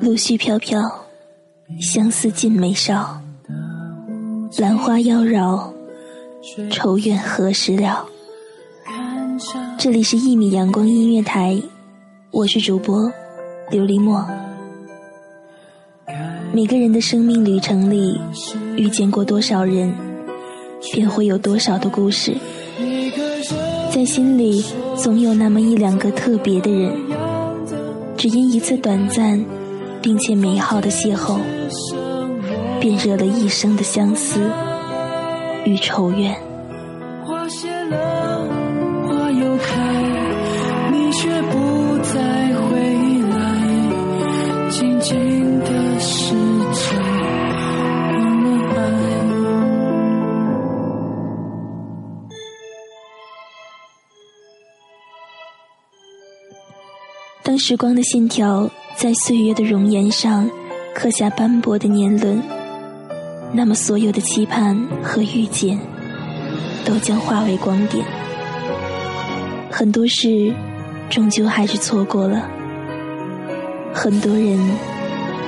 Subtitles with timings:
[0.00, 0.80] 露絮飘飘，
[1.80, 3.20] 相思尽眉梢。
[4.58, 5.75] 兰花妖娆，
[6.70, 8.06] 愁怨何时了？
[9.78, 11.60] 这里是一米阳光音乐台，
[12.30, 13.02] 我是主播
[13.70, 14.26] 琉璃墨。
[16.52, 18.20] 每个人的生命旅程里，
[18.76, 19.92] 遇见过多少人，
[20.92, 22.34] 便会有多少的故事。
[23.90, 24.64] 在心里，
[24.96, 26.92] 总有那么一两个特别的人，
[28.16, 29.44] 只因一次短暂。
[30.02, 31.40] 并且美好的邂逅，
[32.78, 34.38] 便惹了一生的相思
[35.66, 36.34] 与愁怨。
[37.24, 38.48] 花谢了，
[39.06, 39.74] 花又开，
[40.92, 42.78] 你却不再回
[43.30, 43.36] 来，
[44.70, 46.34] 静静的时
[46.72, 46.96] 间
[48.14, 48.80] 忘了爱。
[57.42, 58.70] 当时光的线条。
[58.98, 60.50] 在岁月的容颜上
[60.94, 62.42] 刻下斑驳的年轮，
[63.52, 65.78] 那么所有的期盼和遇见
[66.84, 68.04] 都将化为光点。
[69.70, 70.52] 很多事
[71.08, 72.48] 终究还是错过了，
[73.92, 74.58] 很多人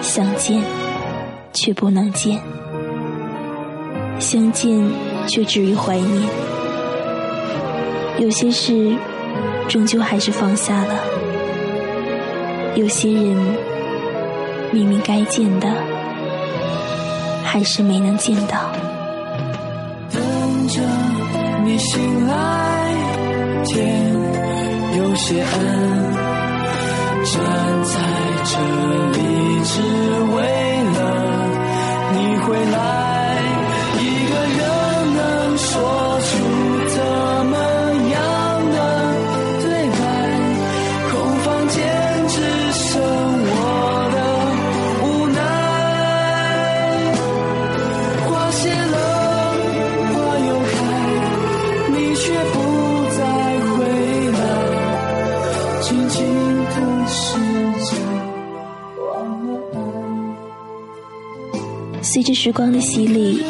[0.00, 0.62] 想见
[1.52, 2.40] 却不能见，
[4.18, 4.80] 相见
[5.26, 6.28] 却止于怀念。
[8.18, 8.94] 有些事
[9.68, 10.94] 终究还是放下了。
[12.74, 13.36] 有些人
[14.70, 15.68] 明明该见的，
[17.52, 18.72] 还是没能见到。
[20.10, 20.22] 等
[20.68, 20.80] 着
[21.66, 22.34] 你醒来，
[23.66, 24.14] 天
[24.96, 25.52] 有些暗，
[27.26, 27.34] 站
[27.84, 27.94] 在
[28.48, 28.56] 这
[29.12, 29.18] 里
[29.64, 30.21] 只为
[62.02, 63.42] 随着时光的洗礼，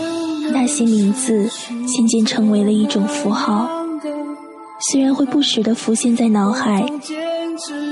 [0.53, 1.50] 那些名字
[1.86, 3.69] 渐渐成为了一种符号。
[4.91, 6.84] 虽然会不时的浮现在脑海，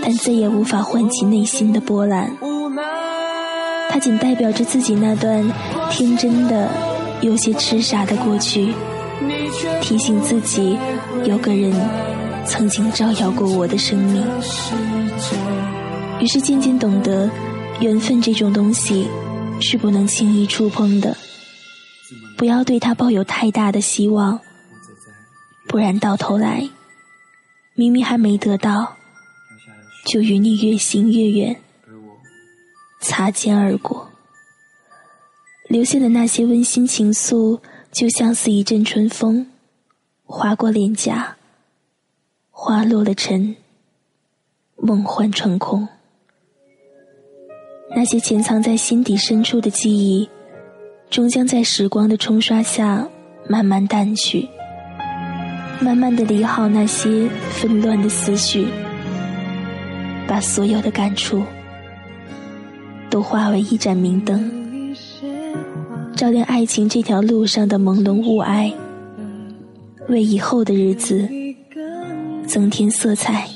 [0.02, 2.30] 但再也无法唤起内心的波澜。
[3.88, 5.44] 它仅代表着自己那段
[5.90, 6.68] 天真的、
[7.20, 8.72] 有些痴傻的过去，
[9.80, 10.78] 提醒自己
[11.24, 11.72] 有个人
[12.46, 14.26] 曾经照耀过我的生命。
[16.20, 17.30] 于是渐渐懂得，
[17.80, 19.08] 缘分这种东西。
[19.62, 21.14] 是不能轻易触碰的，
[22.38, 24.40] 不要对他抱有太大的希望，
[25.68, 26.66] 不然到头来，
[27.74, 28.96] 明明还没得到，
[30.06, 31.60] 就与你越行越远，
[33.02, 34.08] 擦肩而过，
[35.68, 37.60] 留下的那些温馨情愫，
[37.92, 39.46] 就像似一阵春风，
[40.24, 41.36] 划过脸颊，
[42.62, 43.56] 花落了尘，
[44.76, 45.88] 梦幻成空。
[47.96, 50.28] 那些潜藏在心底深处的记忆，
[51.08, 53.08] 终将在时光的冲刷下
[53.48, 54.46] 慢慢淡去。
[55.80, 58.66] 慢慢的理好那些纷乱的思绪，
[60.28, 61.42] 把所有的感触
[63.08, 64.94] 都化为一盏明灯，
[66.14, 68.70] 照亮爱情这条路上的朦胧雾霭，
[70.10, 71.26] 为以后的日子
[72.50, 73.48] 增添色彩，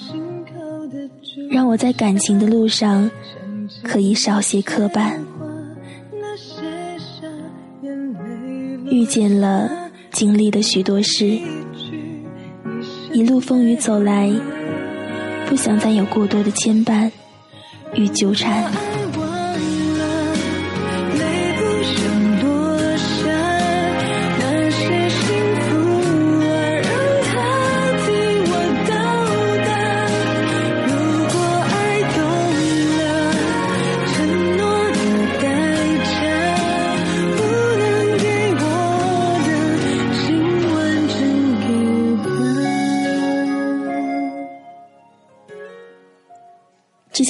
[1.50, 3.10] 让我在感情的路上。
[3.82, 5.14] 可以少些磕绊，
[8.90, 9.70] 遇见了，
[10.12, 11.38] 经历了许多事，
[13.12, 14.30] 一路风雨走来，
[15.48, 17.10] 不想再有过多的牵绊
[17.94, 18.70] 与纠缠。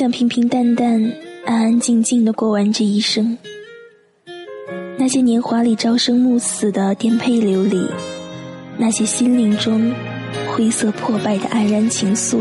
[0.04, 1.02] 想平平淡淡、
[1.46, 3.38] 安安静静的过完这一生。
[4.98, 7.82] 那些年华里朝生暮死的颠沛流离，
[8.76, 9.90] 那些心灵中
[10.48, 12.40] 灰色破败的黯然情愫，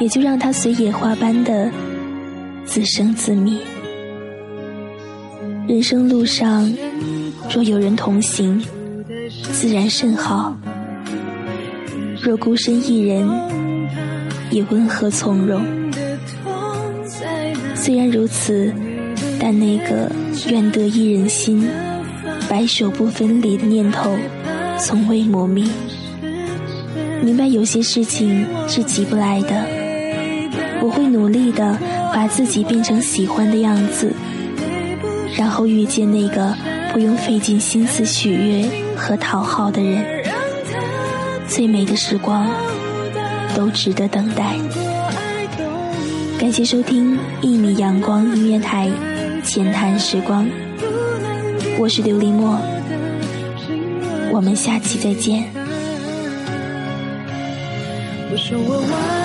[0.00, 1.70] 也就让它随野花般的
[2.64, 3.60] 自生自灭。
[5.68, 6.74] 人生路上，
[7.54, 8.58] 若有人同行，
[9.52, 10.56] 自然甚好；
[12.22, 13.28] 若孤身一人，
[14.50, 15.84] 也温和从容。
[17.86, 18.74] 虽然如此，
[19.38, 20.10] 但那个
[20.50, 21.68] 愿得一人心，
[22.48, 24.10] 白首不分离的念头，
[24.76, 25.64] 从未磨灭。
[27.22, 29.64] 明白有些事情是急不来的，
[30.82, 31.78] 我会努力的
[32.12, 34.12] 把自己变成喜欢的样子。
[35.36, 36.52] 然后遇见那个
[36.92, 40.04] 不用费尽心思取悦和讨好的人，
[41.46, 42.48] 最美的时光
[43.54, 44.56] 都值得等待。
[46.38, 48.90] 感谢收听一米阳光音乐台
[49.42, 50.46] 浅谈时光，
[51.78, 52.58] 我是琉璃墨，
[54.30, 55.50] 我们下期再见。
[58.30, 59.15] 我说我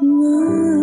[0.00, 0.75] 了，